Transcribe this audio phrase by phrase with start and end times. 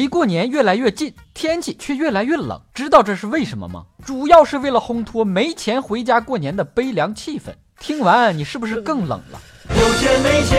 [0.00, 3.84] 离过年越来越近，天气却越来越冷，知道这是为什么吗？
[4.02, 7.52] 主要是为了烘托没钱回家过年的悲凉气氛。
[7.78, 9.38] 听完你是不是更冷了？
[9.68, 10.58] 有钱没钱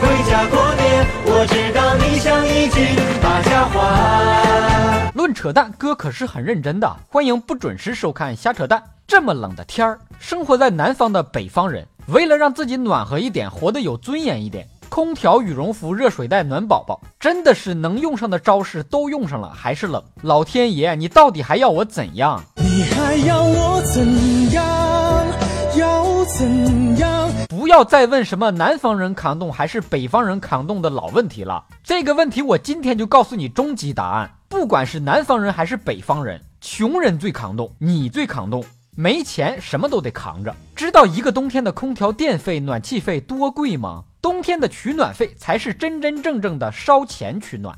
[0.00, 5.12] 回家过年，我知道你想一句把家还。
[5.14, 6.90] 论扯淡，哥可是很认真的。
[7.10, 8.82] 欢迎不准时收看瞎扯淡。
[9.06, 14.66] 这么冷的天儿，生活在南方的北方人，为了让自己暖和一点，活得有尊严一点。
[14.92, 20.04] 空调、羽绒服、热水袋暖宝宝，真的是能用上的招式都用上了，还是冷。
[20.20, 22.44] 老天爷，你到底还要我怎样？
[22.56, 24.66] 你还要我怎样？
[25.78, 27.30] 要怎样？
[27.48, 31.64] 不要再问什么南方人扛冻还是北方人扛冻的老问题了。
[31.82, 38.62] 这个问题我今天就告诉你终极答案：不管是南方人还是北方人，穷人最扛冻，你最扛冻。
[38.94, 40.54] 没钱，什么都得扛着。
[40.76, 44.04] 知道一个冬天的空调电费、暖气费多贵吗？
[44.22, 47.76] 冬天的取暖费才是真真正正的烧钱取暖。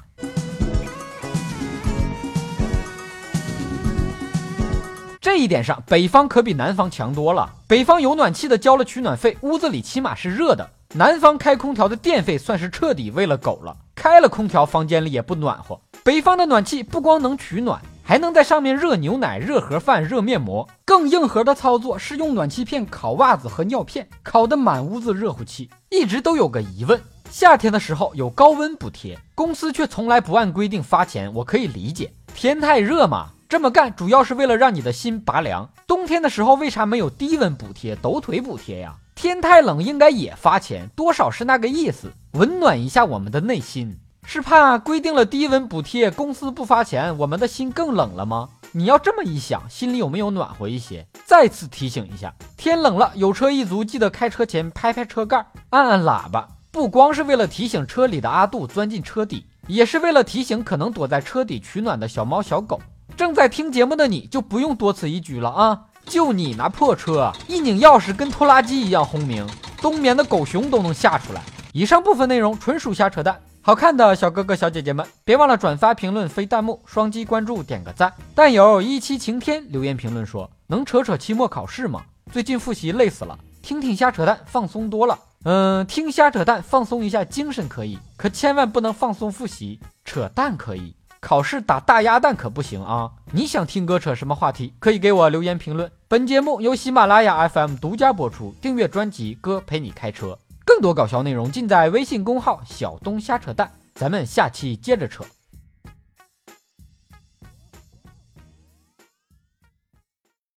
[5.22, 7.50] 这一点上，北方可比南方强多了。
[7.66, 15.80] 北方有暖气的交了取暖费，屋子里起码是热的；南方开空调的电费算是彻底喂了狗了，开了空调，房间里也不暖和。
[16.02, 17.80] 北方的暖气不光能取暖。
[18.06, 20.68] 还能在上面热牛奶、热盒饭、热面膜。
[20.84, 25.70] 更硬核的操作是用暖气片烤袜子和尿片，烤得满屋子热乎气。
[25.88, 35.70] 一直都有个疑问：夏天的时候有高温补贴，公司却从来不按规定发钱，我可以理解，天太热嘛，这么干主要是为了让你的心拔凉。
[35.86, 38.96] 冬天的时候为啥没有低温补贴、抖腿补贴呀？
[39.14, 43.98] 天太冷应该也发钱，多少是那个意思，温暖一下我们的内心。
[44.26, 48.48] 是怕规定了低温补贴，公司不发钱，我们的心更冷了吗？
[48.72, 51.06] 你要这么一想，心里有没有暖和一些？
[51.24, 62.80] 再次提醒一下，天冷了，有车一族记得开车前拍拍车盖，按按喇叭，不光是为了提醒车里的阿杜钻进车底，也是为了提醒可能躲在车底取暖的小猫小狗。
[63.16, 65.82] 正在听节目的你就不用多此一举了啊！
[66.06, 69.46] 就你那破车，一拧钥匙跟拖拉机一样轰鸣，
[69.80, 71.42] 冬眠的狗熊都能吓出来。
[71.72, 73.38] 以上部分内容纯属瞎扯淡。
[73.66, 78.12] 好看的小哥哥小姐姐们，别忘了转发、评论、飞弹幕、双击关注、点个赞。
[78.34, 82.02] 但有一期晴天留言评论说：“能扯扯期末考试吗？
[82.30, 89.80] 最近复习累死了，听听瞎扯淡放松多了。”嗯，听瞎扯淡放松一下精神可以，可千万不能放松复习。
[90.04, 93.12] 扯淡可以，考试打大鸭蛋可不行啊！
[93.32, 95.90] 你想听哥扯什么话题，可以给我留言评论。
[96.06, 100.26] 本节目由喜马拉雅 FM 独家播出，订阅专辑《哥陪你开车》。
[100.74, 105.22] 更多搞笑内容尽在微信公号“小东瞎扯淡”，咱们下期接着扯。